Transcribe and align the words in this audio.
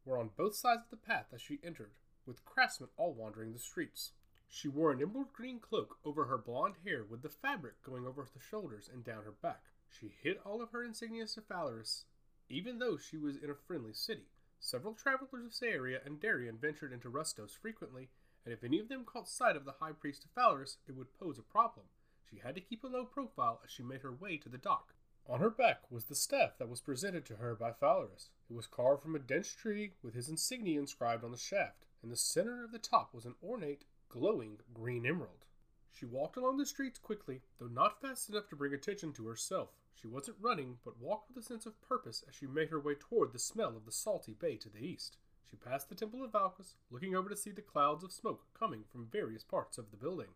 were 0.05 0.19
on 0.19 0.31
both 0.37 0.57
sides 0.57 0.83
of 0.83 0.91
the 0.91 0.97
path 0.97 1.27
as 1.33 1.41
she 1.41 1.61
entered, 1.63 1.93
with 2.27 2.45
craftsmen 2.45 2.91
all 2.97 3.13
wandering 3.13 3.53
the 3.53 3.59
streets. 3.59 4.13
She 4.49 4.69
wore 4.69 4.93
an 4.93 5.01
emerald 5.01 5.33
green 5.33 5.61
cloak 5.61 5.99
over 6.05 6.27
her 6.27 6.39
blonde 6.39 6.77
hair 6.85 7.05
with 7.05 7.23
the 7.23 7.29
fabric 7.29 7.83
going 7.83 8.07
over 8.07 8.29
the 8.33 8.41
shoulders 8.41 8.89
and 8.93 9.03
down 9.03 9.25
her 9.25 9.33
back. 9.33 9.65
She 9.89 10.15
hid 10.23 10.39
all 10.45 10.61
of 10.61 10.71
her 10.71 10.85
insignias 10.87 11.35
to 11.35 11.41
Phalaris, 11.41 12.05
even 12.49 12.79
though 12.79 12.97
she 12.97 13.17
was 13.17 13.37
in 13.37 13.51
a 13.51 13.55
friendly 13.55 13.93
city. 13.93 14.29
Several 14.59 14.95
travelers 14.95 15.45
of 15.45 15.55
Saeria 15.55 16.01
and 16.05 16.21
Darien 16.21 16.59
ventured 16.59 16.93
into 16.93 17.09
Rustos 17.09 17.55
frequently, 17.55 18.11
and 18.45 18.53
if 18.53 18.63
any 18.63 18.79
of 18.79 18.89
them 18.89 19.05
caught 19.05 19.29
sight 19.29 19.57
of 19.57 19.65
the 19.65 19.73
high 19.81 19.93
priest 19.93 20.25
of 20.25 20.35
Phalaris, 20.35 20.77
it 20.87 20.97
would 20.97 21.13
pose 21.19 21.39
a 21.39 21.43
problem. 21.43 21.87
She 22.31 22.39
had 22.39 22.55
to 22.55 22.61
keep 22.61 22.85
a 22.85 22.89
low 22.89 23.05
profile 23.05 23.61
as 23.65 23.71
she 23.71 23.83
made 23.83 24.03
her 24.03 24.13
way 24.13 24.37
to 24.39 24.49
the 24.49 24.59
dock. 24.59 24.95
On 25.27 25.41
her 25.41 25.51
back 25.51 25.91
was 25.91 26.07
the 26.07 26.15
staff 26.15 26.59
that 26.59 26.69
was 26.69 26.81
presented 26.81 27.25
to 27.27 27.37
her 27.37 27.55
by 27.55 27.73
Phalaris. 27.73 28.31
It 28.51 28.55
was 28.55 28.67
carved 28.67 29.03
from 29.03 29.15
a 29.15 29.19
dense 29.19 29.53
tree 29.55 29.95
with 30.03 30.15
his 30.15 30.29
insignia 30.29 30.81
inscribed 30.81 31.25
on 31.25 31.31
the 31.31 31.37
shaft. 31.37 31.87
In 32.03 32.11
the 32.11 32.17
center 32.17 32.65
of 32.65 32.73
the 32.73 32.81
top 32.81 33.15
was 33.15 33.25
an 33.25 33.37
ornate, 33.43 33.85
glowing 34.09 34.59
green 34.75 35.07
emerald. 35.07 35.45
She 35.93 36.05
walked 36.05 36.37
along 36.37 36.57
the 36.57 36.67
streets 36.67 36.99
quickly, 36.99 37.43
though 37.59 37.69
not 37.69 38.01
fast 38.01 38.29
enough 38.29 38.49
to 38.49 38.57
bring 38.57 38.75
attention 38.75 39.13
to 39.13 39.27
herself. 39.29 39.71
She 39.95 40.09
wasn't 40.09 40.39
running, 40.41 40.79
but 40.85 40.99
walked 40.99 41.29
with 41.29 41.45
a 41.45 41.47
sense 41.47 41.65
of 41.65 41.81
purpose 41.81 42.25
as 42.29 42.35
she 42.35 42.47
made 42.47 42.71
her 42.71 42.81
way 42.81 42.97
toward 42.97 43.33
the 43.33 43.39
smell 43.39 43.77
of 43.77 43.85
the 43.85 43.93
salty 43.93 44.33
bay 44.33 44.57
to 44.57 44.69
the 44.69 44.85
east. 44.85 45.19
She 45.49 45.57
passed 45.57 45.89
the 45.89 45.95
Temple 45.95 46.25
of 46.25 46.33
Valkus, 46.33 46.75
looking 46.91 47.15
over 47.15 47.29
to 47.29 47.37
see 47.37 47.53
the 47.53 47.63
clouds 47.63 48.03
of 48.03 48.11
smoke 48.11 48.47
coming 48.53 48.83
from 48.91 49.07
various 49.07 49.45
parts 49.45 49.79
of 49.79 49.93
the 49.93 49.97
building. 49.97 50.35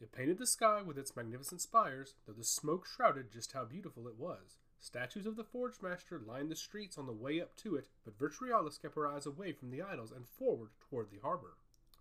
It 0.00 0.10
painted 0.10 0.38
the 0.38 0.46
sky 0.46 0.82
with 0.82 0.98
its 0.98 1.14
magnificent 1.14 1.60
spires, 1.60 2.14
though 2.26 2.32
the 2.32 2.42
smoke 2.42 2.86
shrouded 2.86 3.30
just 3.30 3.52
how 3.52 3.64
beautiful 3.64 4.08
it 4.08 4.18
was. 4.18 4.56
Statues 4.78 5.26
of 5.26 5.36
the 5.36 5.44
Forge 5.44 5.80
Master 5.80 6.18
lined 6.18 6.50
the 6.50 6.56
streets 6.56 6.98
on 6.98 7.06
the 7.06 7.12
way 7.12 7.40
up 7.40 7.56
to 7.56 7.76
it, 7.76 7.88
but 8.04 8.18
Virtualis 8.18 8.78
kept 8.78 8.96
her 8.96 9.06
eyes 9.06 9.26
away 9.26 9.52
from 9.52 9.70
the 9.70 9.82
idols 9.82 10.12
and 10.12 10.26
forward 10.26 10.70
toward 10.80 11.10
the 11.10 11.20
harbor. 11.20 11.56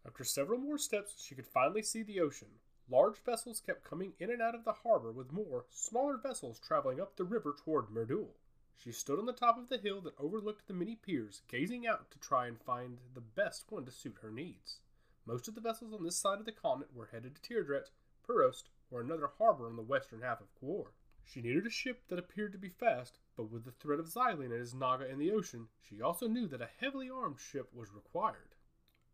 After 0.06 0.24
several 0.24 0.60
more 0.60 0.78
steps, 0.78 1.22
she 1.24 1.36
could 1.36 1.48
finally 1.48 1.82
see 1.82 2.04
the 2.04 2.20
ocean. 2.20 2.60
Large 2.90 3.20
vessels 3.20 3.62
kept 3.62 3.84
coming 3.86 4.14
in 4.20 4.30
and 4.30 4.42
out 4.42 4.56
of 4.56 4.66
the 4.66 4.74
harbor, 4.74 5.12
with 5.12 5.32
more, 5.32 5.66
smaller 5.70 6.18
vessels 6.18 6.60
traveling 6.60 7.00
up 7.00 7.16
the 7.16 7.24
river 7.24 7.56
toward 7.58 7.88
Merdul. 7.88 8.36
She 8.76 8.92
stood 8.92 9.18
on 9.18 9.26
the 9.26 9.32
top 9.32 9.58
of 9.58 9.70
the 9.70 9.78
hill 9.78 10.02
that 10.02 10.20
overlooked 10.20 10.68
the 10.68 10.74
many 10.74 10.96
piers, 10.96 11.42
gazing 11.48 11.88
out 11.88 12.12
to 12.12 12.20
try 12.20 12.48
and 12.48 12.60
find 12.60 12.98
the 13.14 13.22
best 13.22 13.72
one 13.72 13.86
to 13.86 13.92
suit 13.92 14.18
her 14.22 14.30
needs. 14.30 14.80
Most 15.26 15.48
of 15.48 15.56
the 15.56 15.62
vessels 15.62 15.94
on 15.94 16.04
this 16.04 16.18
side 16.18 16.40
of 16.40 16.46
the 16.46 16.52
continent 16.52 16.94
were 16.94 17.06
headed 17.12 17.36
to 17.36 17.42
Teardret, 17.42 17.92
Perost, 18.28 18.70
or 18.92 19.00
another 19.00 19.28
harbor 19.38 19.68
on 19.68 19.78
the 19.78 19.82
western 19.82 20.22
half 20.22 20.42
of 20.42 20.54
Quor. 20.56 20.92
She 21.26 21.42
needed 21.42 21.66
a 21.66 21.70
ship 21.70 22.08
that 22.10 22.20
appeared 22.20 22.52
to 22.52 22.58
be 22.58 22.70
fast, 22.70 23.18
but 23.36 23.50
with 23.50 23.66
the 23.66 23.72
threat 23.72 24.00
of 24.00 24.10
Xylene 24.10 24.52
and 24.52 24.60
his 24.60 24.74
Naga 24.74 25.10
in 25.10 25.20
the 25.20 25.32
ocean, 25.32 25.70
she 25.80 26.02
also 26.02 26.28
knew 26.28 26.48
that 26.48 26.62
a 26.62 26.70
heavily 26.80 27.10
armed 27.10 27.40
ship 27.40 27.74
was 27.74 27.94
required. 27.94 28.56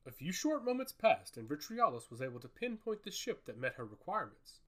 A 0.05 0.11
few 0.11 0.31
short 0.31 0.65
moments 0.65 0.91
passed, 0.91 1.37
and 1.37 1.47
Vitriolus 1.47 2.09
was 2.09 2.21
able 2.21 2.39
to 2.39 2.47
pinpoint 2.47 3.03
the 3.03 3.11
ship 3.11 3.45
that 3.45 3.57
met 3.57 3.75
her 3.75 3.85
requirements. 3.85 4.59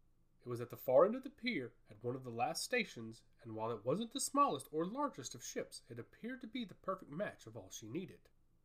It 0.45 0.49
was 0.49 0.61
at 0.61 0.69
the 0.69 0.77
far 0.77 1.05
end 1.05 1.15
of 1.15 1.23
the 1.23 1.29
pier, 1.29 1.73
at 1.89 2.03
one 2.03 2.15
of 2.15 2.23
the 2.23 2.29
last 2.29 2.63
stations, 2.63 3.21
and 3.43 3.55
while 3.55 3.71
it 3.71 3.85
wasn't 3.85 4.13
the 4.13 4.19
smallest 4.19 4.67
or 4.71 4.85
largest 4.85 5.35
of 5.35 5.43
ships, 5.43 5.81
it 5.89 5.99
appeared 5.99 6.41
to 6.41 6.47
be 6.47 6.63
the 6.63 6.73
perfect 6.75 7.11
match 7.11 7.47
of 7.47 7.57
all 7.57 7.69
she 7.71 7.87
needed. 7.87 8.19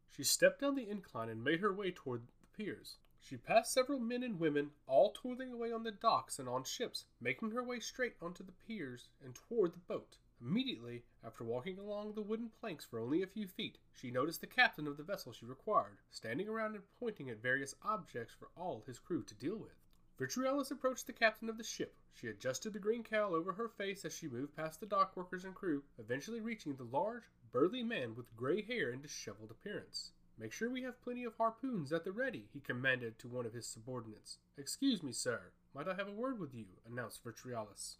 She 0.08 0.22
stepped 0.22 0.60
down 0.60 0.74
the 0.74 0.88
incline 0.88 1.28
and 1.28 1.42
made 1.42 1.60
her 1.60 1.72
way 1.72 1.90
toward 1.90 2.28
the 2.40 2.46
piers. 2.46 2.98
She 3.20 3.36
passed 3.36 3.72
several 3.72 3.98
men 3.98 4.22
and 4.22 4.38
women, 4.38 4.72
all 4.86 5.12
toiling 5.12 5.52
away 5.52 5.72
on 5.72 5.82
the 5.82 5.90
docks 5.90 6.38
and 6.38 6.48
on 6.48 6.64
ships, 6.64 7.06
making 7.20 7.50
her 7.52 7.62
way 7.62 7.80
straight 7.80 8.14
onto 8.20 8.44
the 8.44 8.52
piers 8.52 9.08
and 9.24 9.34
toward 9.34 9.72
the 9.72 9.78
boat. 9.78 10.18
Immediately, 10.38 11.02
after 11.24 11.42
walking 11.42 11.78
along 11.78 12.12
the 12.12 12.20
wooden 12.20 12.50
planks 12.50 12.84
for 12.84 12.98
only 12.98 13.22
a 13.22 13.26
few 13.26 13.48
feet, 13.48 13.78
she 13.94 14.10
noticed 14.10 14.42
the 14.42 14.46
captain 14.46 14.86
of 14.86 14.98
the 14.98 15.02
vessel 15.02 15.32
she 15.32 15.46
required, 15.46 15.98
standing 16.10 16.46
around 16.46 16.74
and 16.74 16.84
pointing 17.00 17.30
at 17.30 17.38
various 17.38 17.74
objects 17.82 18.34
for 18.34 18.50
all 18.54 18.82
his 18.82 18.98
crew 18.98 19.22
to 19.22 19.34
deal 19.34 19.56
with. 19.56 19.80
Virtualis 20.18 20.70
approached 20.70 21.06
the 21.06 21.12
captain 21.12 21.48
of 21.48 21.56
the 21.56 21.64
ship. 21.64 21.96
She 22.12 22.28
adjusted 22.28 22.74
the 22.74 22.78
green 22.78 23.02
cowl 23.02 23.34
over 23.34 23.54
her 23.54 23.68
face 23.68 24.04
as 24.04 24.12
she 24.12 24.28
moved 24.28 24.54
past 24.54 24.78
the 24.80 24.86
dock 24.86 25.16
workers 25.16 25.44
and 25.44 25.54
crew, 25.54 25.84
eventually 25.98 26.40
reaching 26.40 26.76
the 26.76 26.84
large, 26.84 27.24
burly 27.50 27.82
man 27.82 28.14
with 28.14 28.36
gray 28.36 28.60
hair 28.60 28.90
and 28.90 29.02
disheveled 29.02 29.50
appearance. 29.50 30.12
Make 30.38 30.52
sure 30.52 30.68
we 30.68 30.82
have 30.82 31.00
plenty 31.00 31.24
of 31.24 31.36
harpoons 31.36 31.94
at 31.94 32.04
the 32.04 32.12
ready, 32.12 32.48
he 32.52 32.60
commanded 32.60 33.18
to 33.18 33.28
one 33.28 33.46
of 33.46 33.54
his 33.54 33.66
subordinates. 33.66 34.38
Excuse 34.58 35.02
me, 35.02 35.10
sir. 35.10 35.52
Might 35.74 35.88
I 35.88 35.94
have 35.94 36.08
a 36.08 36.12
word 36.12 36.38
with 36.38 36.54
you? 36.54 36.66
announced 36.86 37.24
Virtualis. 37.24 37.96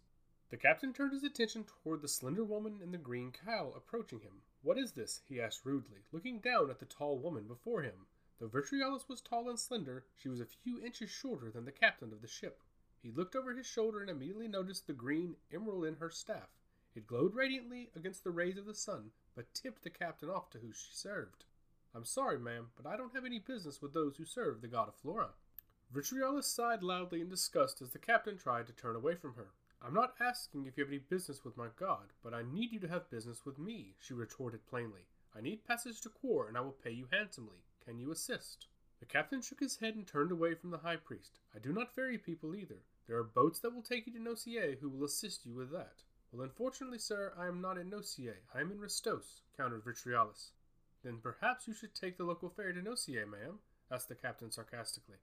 The 0.49 0.57
captain 0.57 0.93
turned 0.93 1.13
his 1.13 1.23
attention 1.23 1.65
toward 1.65 2.01
the 2.01 2.07
slender 2.07 2.43
woman 2.43 2.79
in 2.79 2.91
the 2.91 2.99
green 2.99 3.31
cowl 3.31 3.73
approaching 3.75 4.19
him. 4.19 4.43
What 4.61 4.77
is 4.77 4.91
this? 4.91 5.21
he 5.27 5.41
asked 5.41 5.65
rudely, 5.65 6.05
looking 6.11 6.39
down 6.39 6.69
at 6.69 6.77
the 6.77 6.85
tall 6.85 7.17
woman 7.17 7.47
before 7.47 7.81
him. 7.81 8.05
Though 8.39 8.49
Virtualis 8.49 9.09
was 9.09 9.19
tall 9.19 9.49
and 9.49 9.59
slender, 9.59 10.05
she 10.15 10.29
was 10.29 10.39
a 10.39 10.45
few 10.45 10.79
inches 10.79 11.09
shorter 11.09 11.49
than 11.49 11.65
the 11.65 11.71
captain 11.71 12.13
of 12.13 12.21
the 12.21 12.27
ship. 12.27 12.61
He 13.01 13.11
looked 13.11 13.35
over 13.35 13.55
his 13.55 13.65
shoulder 13.65 13.99
and 13.99 14.11
immediately 14.11 14.47
noticed 14.47 14.85
the 14.85 14.93
green 14.93 15.37
emerald 15.51 15.85
in 15.85 15.95
her 15.95 16.11
staff. 16.11 16.49
It 16.93 17.07
glowed 17.07 17.33
radiantly 17.33 17.89
against 17.95 18.23
the 18.23 18.29
rays 18.29 18.57
of 18.57 18.65
the 18.65 18.75
sun, 18.75 19.11
but 19.33 19.53
tipped 19.55 19.81
the 19.81 19.89
captain 19.89 20.29
off 20.29 20.51
to 20.51 20.59
who 20.59 20.71
she 20.71 20.93
served. 20.93 21.45
I'm 21.95 22.05
sorry, 22.05 22.37
ma'am, 22.37 22.67
but 22.75 22.85
I 22.85 22.97
don't 22.97 23.13
have 23.15 23.25
any 23.25 23.39
business 23.39 23.81
with 23.81 23.93
those 23.93 24.17
who 24.17 24.25
serve 24.25 24.61
the 24.61 24.67
god 24.67 24.87
of 24.87 24.95
Flora. 24.95 25.29
Vitriolus 25.91 26.47
sighed 26.47 26.83
loudly 26.83 27.21
in 27.21 27.29
disgust 27.29 27.81
as 27.81 27.91
the 27.91 27.99
captain 27.99 28.37
tried 28.37 28.67
to 28.67 28.73
turn 28.73 28.95
away 28.95 29.15
from 29.15 29.35
her. 29.35 29.51
I'm 29.81 29.93
not 29.93 30.15
asking 30.19 30.65
if 30.65 30.75
you 30.75 30.83
have 30.83 30.91
any 30.91 30.99
business 30.99 31.45
with 31.45 31.55
my 31.55 31.67
god, 31.79 32.11
but 32.23 32.33
I 32.33 32.43
need 32.43 32.73
you 32.73 32.79
to 32.79 32.87
have 32.87 33.09
business 33.09 33.45
with 33.45 33.57
me, 33.57 33.95
she 33.99 34.13
retorted 34.13 34.65
plainly. 34.67 35.07
I 35.35 35.41
need 35.41 35.65
passage 35.65 36.01
to 36.01 36.09
Quor, 36.09 36.47
and 36.47 36.57
I 36.57 36.61
will 36.61 36.71
pay 36.71 36.91
you 36.91 37.07
handsomely. 37.11 37.63
Can 37.85 37.99
you 37.99 38.11
assist? 38.11 38.67
The 38.99 39.05
captain 39.05 39.41
shook 39.41 39.59
his 39.59 39.77
head 39.77 39.95
and 39.95 40.05
turned 40.05 40.31
away 40.31 40.55
from 40.55 40.71
the 40.71 40.79
high 40.79 40.95
priest. 40.95 41.39
I 41.55 41.59
do 41.59 41.71
not 41.71 41.93
ferry 41.93 42.17
people 42.17 42.55
either. 42.55 42.81
There 43.07 43.17
are 43.17 43.23
boats 43.23 43.59
that 43.59 43.73
will 43.73 43.83
take 43.83 44.07
you 44.07 44.13
to 44.13 44.19
Nocier 44.19 44.79
who 44.79 44.89
will 44.89 45.05
assist 45.05 45.45
you 45.45 45.53
with 45.53 45.71
that. 45.71 46.03
Well, 46.31 46.41
unfortunately, 46.41 46.99
sir, 46.99 47.33
I 47.37 47.47
am 47.47 47.61
not 47.61 47.77
in 47.77 47.89
Nocier. 47.89 48.37
I 48.53 48.59
am 48.59 48.71
in 48.71 48.79
Rustos, 48.79 49.43
countered 49.55 49.85
Vitriolus. 49.85 50.51
Then 51.03 51.19
perhaps 51.21 51.67
you 51.67 51.73
should 51.73 51.93
take 51.93 52.17
the 52.17 52.23
local 52.23 52.49
ferry 52.49 52.73
to 52.73 52.81
Nocier, 52.81 53.25
ma'am, 53.25 53.59
asked 53.91 54.09
the 54.09 54.15
captain 54.15 54.51
sarcastically. 54.51 55.17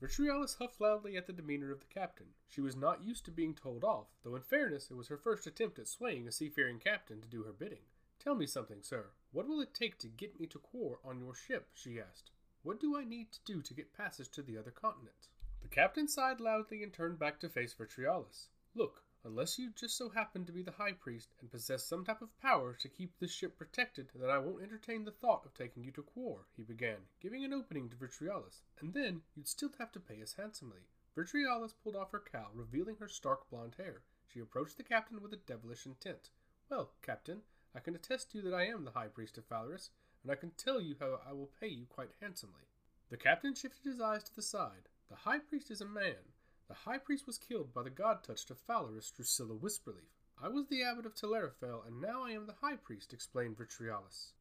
Vitriolus 0.00 0.54
huffed 0.54 0.80
loudly 0.80 1.16
at 1.16 1.26
the 1.26 1.32
demeanor 1.32 1.72
of 1.72 1.80
the 1.80 1.86
captain. 1.86 2.28
She 2.48 2.60
was 2.60 2.76
not 2.76 3.02
used 3.02 3.24
to 3.24 3.32
being 3.32 3.54
told 3.54 3.82
off, 3.82 4.06
though 4.22 4.36
in 4.36 4.42
fairness 4.42 4.90
it 4.90 4.96
was 4.96 5.08
her 5.08 5.18
first 5.18 5.46
attempt 5.46 5.78
at 5.78 5.88
swaying 5.88 6.28
a 6.28 6.32
seafaring 6.32 6.78
captain 6.78 7.20
to 7.20 7.28
do 7.28 7.42
her 7.42 7.52
bidding. 7.52 7.82
Tell 8.20 8.34
me 8.34 8.46
something, 8.46 8.82
sir. 8.82 9.10
What 9.32 9.48
will 9.48 9.60
it 9.60 9.74
take 9.74 9.98
to 9.98 10.08
get 10.08 10.38
me 10.38 10.46
to 10.46 10.58
Quor 10.58 11.00
on 11.04 11.18
your 11.20 11.34
ship? 11.34 11.68
she 11.74 12.00
asked. 12.00 12.30
What 12.62 12.80
do 12.80 12.96
I 12.96 13.04
need 13.04 13.32
to 13.32 13.38
do 13.44 13.60
to 13.62 13.74
get 13.74 13.92
passage 13.92 14.30
to 14.30 14.42
the 14.42 14.56
other 14.56 14.70
continent? 14.70 15.28
The 15.62 15.68
captain 15.68 16.06
sighed 16.06 16.40
loudly 16.40 16.82
and 16.82 16.92
turned 16.92 17.18
back 17.18 17.40
to 17.40 17.48
face 17.48 17.74
Vitriolus. 17.74 18.48
Look, 18.74 19.02
Unless 19.24 19.58
you 19.58 19.70
just 19.70 19.96
so 19.96 20.08
happen 20.08 20.44
to 20.44 20.52
be 20.52 20.62
the 20.62 20.70
high 20.70 20.92
priest 20.92 21.34
and 21.40 21.50
possess 21.50 21.84
some 21.84 22.04
type 22.04 22.22
of 22.22 22.38
power 22.40 22.74
to 22.74 22.88
keep 22.88 23.18
this 23.18 23.32
ship 23.32 23.58
protected, 23.58 24.10
then 24.14 24.30
I 24.30 24.38
won't 24.38 24.62
entertain 24.62 25.04
the 25.04 25.10
thought 25.10 25.44
of 25.44 25.54
taking 25.54 25.82
you 25.82 25.90
to 25.92 26.02
Quor, 26.02 26.46
he 26.56 26.62
began, 26.62 27.08
giving 27.20 27.44
an 27.44 27.52
opening 27.52 27.90
to 27.90 27.96
Vitriolus, 27.96 28.62
and 28.80 28.94
then 28.94 29.22
you'd 29.34 29.48
still 29.48 29.70
have 29.78 29.90
to 29.92 30.00
pay 30.00 30.22
us 30.22 30.34
handsomely. 30.34 30.86
Vitriolus 31.16 31.72
pulled 31.72 31.96
off 31.96 32.12
her 32.12 32.20
cowl, 32.20 32.52
revealing 32.54 32.96
her 32.96 33.08
stark 33.08 33.50
blonde 33.50 33.74
hair. 33.76 34.02
She 34.26 34.38
approached 34.38 34.76
the 34.76 34.84
captain 34.84 35.20
with 35.20 35.32
a 35.32 35.36
devilish 35.36 35.84
intent. 35.84 36.30
Well, 36.70 36.92
captain, 37.02 37.42
I 37.74 37.80
can 37.80 37.96
attest 37.96 38.30
to 38.30 38.38
you 38.38 38.44
that 38.44 38.54
I 38.54 38.66
am 38.66 38.84
the 38.84 38.92
high 38.92 39.08
priest 39.08 39.36
of 39.36 39.48
Phalaris, 39.48 39.90
and 40.22 40.30
I 40.30 40.36
can 40.36 40.52
tell 40.52 40.80
you 40.80 40.96
how 41.00 41.20
I 41.28 41.32
will 41.32 41.50
pay 41.60 41.68
you 41.68 41.86
quite 41.86 42.10
handsomely. 42.20 42.68
The 43.10 43.16
captain 43.16 43.54
shifted 43.54 43.82
his 43.82 44.00
eyes 44.00 44.22
to 44.24 44.36
the 44.36 44.42
side. 44.42 44.88
The 45.08 45.16
high 45.16 45.40
priest 45.40 45.70
is 45.70 45.80
a 45.80 45.86
man, 45.86 46.34
The 46.68 46.74
high 46.74 46.98
priest 46.98 47.26
was 47.26 47.38
killed 47.38 47.72
by 47.72 47.82
the 47.82 47.88
god 47.88 48.22
touch 48.22 48.50
of 48.50 48.58
Phalaris 48.58 49.10
Drusilla 49.10 49.54
Whisperleaf. 49.54 50.12
I 50.38 50.48
was 50.48 50.66
the 50.66 50.82
abbot 50.82 51.06
of 51.06 51.14
Telerifel, 51.14 51.86
and 51.86 51.98
now 51.98 52.22
I 52.24 52.32
am 52.32 52.46
the 52.46 52.60
high 52.60 52.76
priest, 52.76 53.14
explained 53.14 53.56
Vitriolus. 53.56 54.34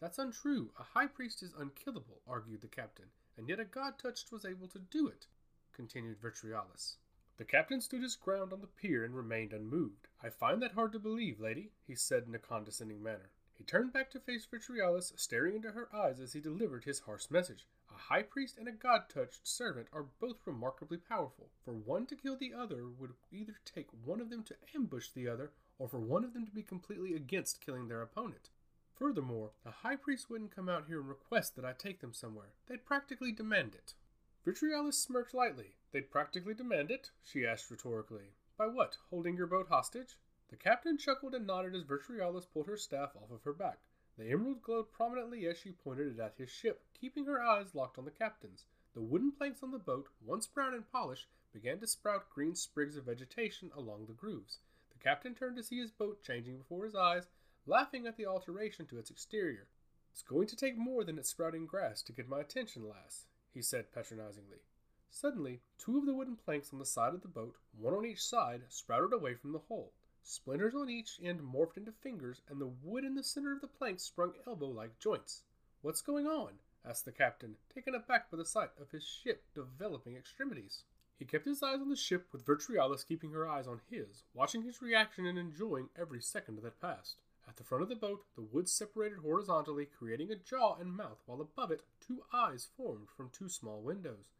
That's 0.00 0.18
untrue. 0.18 0.72
A 0.78 0.82
high 0.82 1.06
priest 1.06 1.42
is 1.42 1.52
unkillable, 1.52 2.22
argued 2.26 2.62
the 2.62 2.68
captain, 2.68 3.10
and 3.36 3.50
yet 3.50 3.60
a 3.60 3.66
god 3.66 3.98
touched 3.98 4.32
was 4.32 4.46
able 4.46 4.66
to 4.68 4.78
do 4.78 5.08
it, 5.08 5.26
continued 5.74 6.22
Vitriolus. 6.22 6.96
The 7.36 7.44
captain 7.44 7.82
stood 7.82 8.02
his 8.02 8.16
ground 8.16 8.54
on 8.54 8.62
the 8.62 8.66
pier 8.66 9.04
and 9.04 9.14
remained 9.14 9.52
unmoved. 9.52 10.08
I 10.22 10.30
find 10.30 10.62
that 10.62 10.72
hard 10.72 10.92
to 10.92 10.98
believe, 10.98 11.38
lady, 11.38 11.72
he 11.86 11.94
said 11.94 12.24
in 12.26 12.34
a 12.34 12.38
condescending 12.38 13.02
manner. 13.02 13.30
He 13.52 13.62
turned 13.62 13.92
back 13.92 14.10
to 14.12 14.20
face 14.20 14.46
Vitriolus, 14.46 15.12
staring 15.16 15.56
into 15.56 15.72
her 15.72 15.94
eyes 15.94 16.18
as 16.18 16.32
he 16.32 16.40
delivered 16.40 16.84
his 16.84 17.00
harsh 17.00 17.30
message. 17.30 17.66
A 17.94 17.96
high 17.96 18.24
priest 18.24 18.58
and 18.58 18.66
a 18.66 18.72
god 18.72 19.08
touched 19.08 19.46
servant 19.46 19.86
are 19.92 20.02
both 20.02 20.44
remarkably 20.46 20.98
powerful. 20.98 21.52
For 21.64 21.72
one 21.72 22.06
to 22.06 22.16
kill 22.16 22.36
the 22.36 22.52
other 22.52 22.88
would 22.88 23.14
either 23.30 23.60
take 23.64 23.86
one 23.92 24.20
of 24.20 24.30
them 24.30 24.42
to 24.44 24.56
ambush 24.74 25.10
the 25.10 25.28
other, 25.28 25.52
or 25.78 25.86
for 25.86 26.00
one 26.00 26.24
of 26.24 26.32
them 26.32 26.44
to 26.44 26.50
be 26.50 26.64
completely 26.64 27.14
against 27.14 27.60
killing 27.60 27.86
their 27.86 28.02
opponent. 28.02 28.50
Furthermore, 28.94 29.52
a 29.64 29.70
high 29.70 29.94
priest 29.94 30.28
wouldn't 30.28 30.50
come 30.50 30.68
out 30.68 30.88
here 30.88 30.98
and 30.98 31.08
request 31.08 31.54
that 31.54 31.64
I 31.64 31.72
take 31.72 32.00
them 32.00 32.12
somewhere. 32.12 32.54
They'd 32.66 32.84
practically 32.84 33.30
demand 33.30 33.76
it. 33.76 33.94
Vitriolus 34.44 34.98
smirked 34.98 35.32
lightly. 35.32 35.76
They'd 35.92 36.10
practically 36.10 36.54
demand 36.54 36.90
it? 36.90 37.12
she 37.22 37.46
asked 37.46 37.70
rhetorically. 37.70 38.34
By 38.56 38.66
what? 38.66 38.98
Holding 39.10 39.36
your 39.36 39.46
boat 39.46 39.68
hostage? 39.68 40.18
The 40.48 40.56
captain 40.56 40.98
chuckled 40.98 41.36
and 41.36 41.46
nodded 41.46 41.76
as 41.76 41.84
Vitriolus 41.84 42.46
pulled 42.46 42.66
her 42.66 42.76
staff 42.76 43.14
off 43.14 43.30
of 43.30 43.44
her 43.44 43.52
back. 43.52 43.78
The 44.16 44.30
emerald 44.30 44.62
glowed 44.62 44.92
prominently 44.92 45.46
as 45.46 45.58
she 45.58 45.72
pointed 45.72 46.06
it 46.06 46.20
at 46.20 46.36
his 46.36 46.48
ship, 46.48 46.84
keeping 46.94 47.24
her 47.24 47.40
eyes 47.40 47.74
locked 47.74 47.98
on 47.98 48.04
the 48.04 48.12
captain's. 48.12 48.64
The 48.94 49.02
wooden 49.02 49.32
planks 49.32 49.62
on 49.62 49.72
the 49.72 49.78
boat, 49.78 50.08
once 50.24 50.46
brown 50.46 50.72
and 50.72 50.88
polished, 50.92 51.26
began 51.52 51.80
to 51.80 51.86
sprout 51.86 52.30
green 52.30 52.54
sprigs 52.54 52.96
of 52.96 53.06
vegetation 53.06 53.72
along 53.74 54.06
the 54.06 54.12
grooves. 54.12 54.60
The 54.92 54.98
captain 54.98 55.34
turned 55.34 55.56
to 55.56 55.64
see 55.64 55.80
his 55.80 55.90
boat 55.90 56.22
changing 56.22 56.58
before 56.58 56.84
his 56.84 56.94
eyes, 56.94 57.26
laughing 57.66 58.06
at 58.06 58.16
the 58.16 58.26
alteration 58.26 58.86
to 58.86 58.98
its 58.98 59.10
exterior. 59.10 59.66
It's 60.12 60.22
going 60.22 60.46
to 60.46 60.56
take 60.56 60.76
more 60.76 61.02
than 61.02 61.18
its 61.18 61.30
sprouting 61.30 61.66
grass 61.66 62.00
to 62.02 62.12
get 62.12 62.28
my 62.28 62.40
attention, 62.40 62.88
lass, 62.88 63.26
he 63.52 63.62
said 63.62 63.92
patronizingly. 63.92 64.58
Suddenly, 65.10 65.60
two 65.76 65.98
of 65.98 66.06
the 66.06 66.14
wooden 66.14 66.36
planks 66.36 66.72
on 66.72 66.78
the 66.78 66.86
side 66.86 67.14
of 67.14 67.22
the 67.22 67.28
boat, 67.28 67.56
one 67.76 67.94
on 67.94 68.06
each 68.06 68.22
side, 68.22 68.62
sprouted 68.68 69.12
away 69.12 69.34
from 69.34 69.52
the 69.52 69.58
hole. 69.58 69.92
Splinters 70.26 70.74
on 70.74 70.88
each 70.88 71.20
end 71.22 71.42
morphed 71.42 71.76
into 71.76 71.92
fingers, 71.92 72.40
and 72.48 72.58
the 72.58 72.66
wood 72.66 73.04
in 73.04 73.14
the 73.14 73.22
center 73.22 73.52
of 73.52 73.60
the 73.60 73.68
planks 73.68 74.04
sprung 74.04 74.32
elbow 74.46 74.68
like 74.68 74.98
joints. 74.98 75.42
What's 75.82 76.00
going 76.00 76.26
on? 76.26 76.60
asked 76.82 77.04
the 77.04 77.12
captain, 77.12 77.58
taken 77.68 77.94
aback 77.94 78.30
by 78.30 78.38
the 78.38 78.44
sight 78.46 78.70
of 78.80 78.90
his 78.90 79.04
ship 79.04 79.44
developing 79.52 80.16
extremities. 80.16 80.84
He 81.18 81.26
kept 81.26 81.44
his 81.44 81.62
eyes 81.62 81.82
on 81.82 81.90
the 81.90 81.94
ship, 81.94 82.32
with 82.32 82.46
Vitriolus 82.46 83.04
keeping 83.04 83.32
her 83.32 83.46
eyes 83.46 83.66
on 83.66 83.82
his, 83.90 84.24
watching 84.32 84.62
his 84.62 84.80
reaction 84.80 85.26
and 85.26 85.38
enjoying 85.38 85.90
every 85.94 86.22
second 86.22 86.62
that 86.62 86.80
passed. 86.80 87.20
At 87.46 87.56
the 87.56 87.64
front 87.64 87.82
of 87.82 87.90
the 87.90 87.94
boat, 87.94 88.24
the 88.34 88.40
wood 88.40 88.66
separated 88.70 89.18
horizontally, 89.18 89.84
creating 89.84 90.30
a 90.30 90.36
jaw 90.36 90.76
and 90.76 90.96
mouth, 90.96 91.20
while 91.26 91.42
above 91.42 91.70
it, 91.70 91.82
two 92.00 92.24
eyes 92.32 92.70
formed 92.78 93.10
from 93.10 93.28
two 93.28 93.50
small 93.50 93.82
windows. 93.82 94.30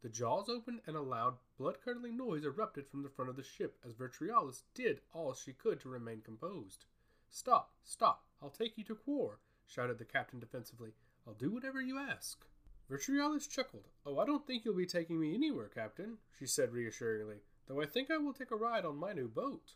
The 0.00 0.08
jaws 0.08 0.48
opened 0.48 0.82
and 0.86 0.96
a 0.96 1.02
loud, 1.02 1.38
blood 1.56 1.80
curdling 1.82 2.16
noise 2.16 2.44
erupted 2.44 2.86
from 2.86 3.02
the 3.02 3.08
front 3.08 3.30
of 3.30 3.36
the 3.36 3.42
ship 3.42 3.76
as 3.84 3.94
Vitriolus 3.94 4.62
did 4.72 5.00
all 5.12 5.34
she 5.34 5.52
could 5.52 5.80
to 5.80 5.88
remain 5.88 6.20
composed. 6.20 6.84
Stop, 7.30 7.72
stop, 7.82 8.24
I'll 8.40 8.48
take 8.48 8.78
you 8.78 8.84
to 8.84 8.94
Quor, 8.94 9.40
shouted 9.66 9.98
the 9.98 10.04
captain 10.04 10.38
defensively. 10.38 10.92
I'll 11.26 11.34
do 11.34 11.50
whatever 11.50 11.80
you 11.82 11.98
ask. 11.98 12.46
Vitriolus 12.88 13.48
chuckled. 13.48 13.88
Oh, 14.06 14.18
I 14.18 14.24
don't 14.24 14.46
think 14.46 14.64
you'll 14.64 14.74
be 14.74 14.86
taking 14.86 15.18
me 15.18 15.34
anywhere, 15.34 15.68
Captain, 15.68 16.18
she 16.38 16.46
said 16.46 16.72
reassuringly, 16.72 17.42
though 17.66 17.82
I 17.82 17.86
think 17.86 18.10
I 18.10 18.18
will 18.18 18.32
take 18.32 18.52
a 18.52 18.56
ride 18.56 18.84
on 18.84 18.96
my 18.96 19.12
new 19.12 19.28
boat. 19.28 19.74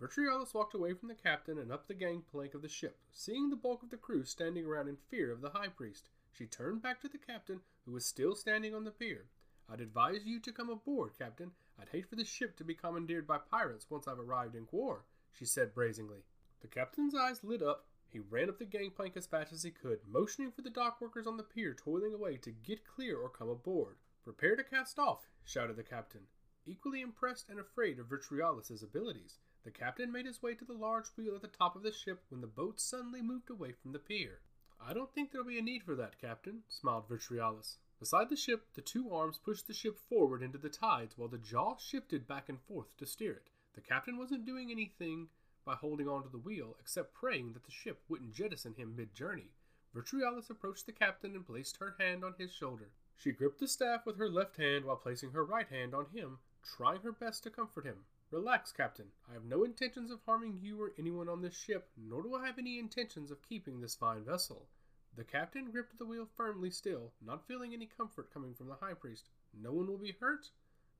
Vitriolus 0.00 0.52
walked 0.52 0.74
away 0.74 0.94
from 0.94 1.08
the 1.08 1.14
captain 1.14 1.58
and 1.58 1.70
up 1.70 1.86
the 1.86 1.94
gangplank 1.94 2.54
of 2.54 2.62
the 2.62 2.68
ship, 2.68 2.98
seeing 3.12 3.50
the 3.50 3.56
bulk 3.56 3.82
of 3.82 3.90
the 3.90 3.96
crew 3.96 4.24
standing 4.24 4.66
around 4.66 4.88
in 4.88 4.96
fear 4.96 5.30
of 5.30 5.40
the 5.40 5.50
high 5.50 5.68
priest. 5.68 6.10
She 6.32 6.46
turned 6.46 6.82
back 6.82 7.00
to 7.02 7.08
the 7.08 7.18
captain, 7.18 7.60
who 7.84 7.92
was 7.92 8.04
still 8.04 8.34
standing 8.34 8.74
on 8.74 8.84
the 8.84 8.90
pier. 8.90 9.26
I'd 9.72 9.80
advise 9.80 10.24
you 10.24 10.40
to 10.40 10.52
come 10.52 10.68
aboard, 10.68 11.12
Captain. 11.16 11.52
I'd 11.78 11.90
hate 11.90 12.08
for 12.08 12.16
the 12.16 12.24
ship 12.24 12.56
to 12.56 12.64
be 12.64 12.74
commandeered 12.74 13.26
by 13.26 13.38
pirates 13.38 13.86
once 13.88 14.08
I've 14.08 14.18
arrived 14.18 14.56
in 14.56 14.66
Quor, 14.66 15.04
she 15.30 15.44
said 15.44 15.74
brazenly. 15.74 16.24
The 16.60 16.66
captain's 16.66 17.14
eyes 17.14 17.44
lit 17.44 17.62
up. 17.62 17.86
He 18.08 18.18
ran 18.18 18.48
up 18.48 18.58
the 18.58 18.64
gangplank 18.64 19.16
as 19.16 19.28
fast 19.28 19.52
as 19.52 19.62
he 19.62 19.70
could, 19.70 20.00
motioning 20.04 20.50
for 20.50 20.62
the 20.62 20.70
dock 20.70 21.00
workers 21.00 21.28
on 21.28 21.36
the 21.36 21.44
pier 21.44 21.72
toiling 21.72 22.12
away 22.12 22.36
to 22.38 22.50
get 22.50 22.84
clear 22.84 23.16
or 23.16 23.28
come 23.28 23.48
aboard. 23.48 23.98
Prepare 24.24 24.56
to 24.56 24.64
cast 24.64 24.98
off, 24.98 25.28
shouted 25.44 25.76
the 25.76 25.84
captain. 25.84 26.26
Equally 26.66 27.00
impressed 27.00 27.48
and 27.48 27.60
afraid 27.60 28.00
of 28.00 28.08
Vitriolus's 28.08 28.82
abilities, 28.82 29.38
the 29.64 29.70
captain 29.70 30.10
made 30.10 30.26
his 30.26 30.42
way 30.42 30.54
to 30.56 30.64
the 30.64 30.72
large 30.72 31.06
wheel 31.16 31.36
at 31.36 31.42
the 31.42 31.48
top 31.48 31.76
of 31.76 31.82
the 31.82 31.92
ship 31.92 32.24
when 32.28 32.40
the 32.40 32.48
boat 32.48 32.80
suddenly 32.80 33.22
moved 33.22 33.50
away 33.50 33.72
from 33.72 33.92
the 33.92 33.98
pier. 34.00 34.40
I 34.84 34.92
don't 34.94 35.14
think 35.14 35.30
there'll 35.30 35.46
be 35.46 35.58
a 35.58 35.62
need 35.62 35.84
for 35.84 35.94
that, 35.94 36.20
Captain, 36.20 36.64
smiled 36.68 37.08
Vitriolus. 37.08 37.76
Beside 38.00 38.30
the 38.30 38.36
ship, 38.36 38.66
the 38.72 38.80
two 38.80 39.12
arms 39.12 39.36
pushed 39.36 39.66
the 39.66 39.74
ship 39.74 39.98
forward 39.98 40.42
into 40.42 40.56
the 40.56 40.70
tides 40.70 41.18
while 41.18 41.28
the 41.28 41.36
jaw 41.36 41.76
shifted 41.76 42.26
back 42.26 42.48
and 42.48 42.58
forth 42.62 42.96
to 42.96 43.04
steer 43.04 43.34
it. 43.34 43.50
The 43.74 43.82
captain 43.82 44.16
wasn't 44.16 44.46
doing 44.46 44.70
anything 44.70 45.28
by 45.66 45.74
holding 45.74 46.08
onto 46.08 46.30
the 46.30 46.38
wheel 46.38 46.76
except 46.80 47.12
praying 47.12 47.52
that 47.52 47.64
the 47.64 47.70
ship 47.70 48.00
wouldn't 48.08 48.32
jettison 48.32 48.72
him 48.72 48.96
mid 48.96 49.14
journey. 49.14 49.52
Vitriolus 49.94 50.48
approached 50.48 50.86
the 50.86 50.92
captain 50.92 51.36
and 51.36 51.46
placed 51.46 51.76
her 51.76 51.94
hand 51.98 52.24
on 52.24 52.34
his 52.38 52.50
shoulder. 52.50 52.90
She 53.16 53.32
gripped 53.32 53.60
the 53.60 53.68
staff 53.68 54.06
with 54.06 54.16
her 54.16 54.30
left 54.30 54.56
hand 54.56 54.86
while 54.86 54.96
placing 54.96 55.32
her 55.32 55.44
right 55.44 55.68
hand 55.68 55.94
on 55.94 56.06
him, 56.06 56.38
trying 56.62 57.02
her 57.02 57.12
best 57.12 57.42
to 57.42 57.50
comfort 57.50 57.84
him. 57.84 58.06
Relax, 58.30 58.72
Captain. 58.72 59.12
I 59.28 59.34
have 59.34 59.44
no 59.44 59.62
intentions 59.62 60.10
of 60.10 60.22
harming 60.24 60.60
you 60.62 60.80
or 60.80 60.92
anyone 60.98 61.28
on 61.28 61.42
this 61.42 61.54
ship, 61.54 61.90
nor 61.98 62.22
do 62.22 62.34
I 62.34 62.46
have 62.46 62.58
any 62.58 62.78
intentions 62.78 63.30
of 63.30 63.42
keeping 63.42 63.80
this 63.80 63.94
fine 63.94 64.24
vessel. 64.24 64.68
The 65.16 65.24
captain 65.24 65.70
gripped 65.70 65.98
the 65.98 66.06
wheel 66.06 66.26
firmly 66.36 66.70
still, 66.70 67.12
not 67.20 67.46
feeling 67.46 67.74
any 67.74 67.86
comfort 67.86 68.32
coming 68.32 68.54
from 68.54 68.68
the 68.68 68.76
high 68.76 68.94
priest. 68.94 69.28
No 69.52 69.72
one 69.72 69.86
will 69.86 69.98
be 69.98 70.16
hurt? 70.18 70.50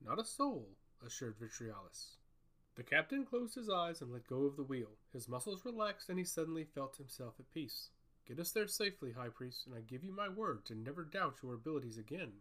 Not 0.05 0.19
a 0.19 0.25
soul, 0.25 0.77
assured 1.05 1.39
Vitriolus. 1.39 2.17
The 2.75 2.83
captain 2.83 3.25
closed 3.25 3.55
his 3.55 3.69
eyes 3.69 4.01
and 4.01 4.13
let 4.13 4.27
go 4.27 4.45
of 4.45 4.57
the 4.57 4.63
wheel. 4.63 4.97
His 5.13 5.29
muscles 5.29 5.65
relaxed 5.65 6.09
and 6.09 6.19
he 6.19 6.25
suddenly 6.25 6.65
felt 6.65 6.97
himself 6.97 7.35
at 7.39 7.51
peace. 7.51 7.91
Get 8.27 8.39
us 8.39 8.53
there 8.53 8.69
safely, 8.69 9.13
High 9.13 9.29
Priest, 9.29 9.67
and 9.67 9.75
I 9.75 9.81
give 9.81 10.05
you 10.05 10.13
my 10.13 10.29
word 10.29 10.65
to 10.67 10.75
never 10.75 11.05
doubt 11.05 11.43
your 11.43 11.55
abilities 11.55 11.99
again. 11.99 12.33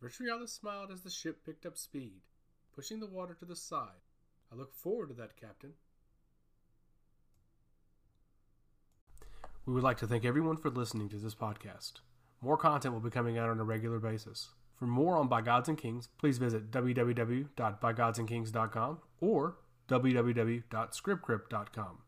Vitriolus 0.00 0.52
smiled 0.52 0.90
as 0.90 1.02
the 1.02 1.10
ship 1.10 1.44
picked 1.44 1.66
up 1.66 1.76
speed, 1.76 2.22
pushing 2.74 3.00
the 3.00 3.06
water 3.06 3.34
to 3.34 3.44
the 3.44 3.56
side. 3.56 4.02
I 4.50 4.54
look 4.54 4.74
forward 4.74 5.08
to 5.08 5.14
that, 5.14 5.36
Captain. 5.36 5.74
We 9.64 9.74
would 9.74 9.84
like 9.84 9.98
to 9.98 10.08
thank 10.08 10.24
everyone 10.24 10.56
for 10.56 10.70
listening 10.70 11.08
to 11.10 11.18
this 11.18 11.36
podcast. 11.36 12.00
More 12.40 12.56
content 12.56 12.94
will 12.94 13.00
be 13.00 13.10
coming 13.10 13.38
out 13.38 13.48
on 13.48 13.60
a 13.60 13.64
regular 13.64 14.00
basis. 14.00 14.48
For 14.76 14.86
more 14.86 15.16
on 15.16 15.28
By 15.28 15.40
Gods 15.40 15.68
and 15.68 15.78
Kings, 15.78 16.08
please 16.18 16.38
visit 16.38 16.72
www.bygodsandkings.com 16.72 18.98
or 19.20 19.58
www.scriptcrypt.com. 19.88 21.98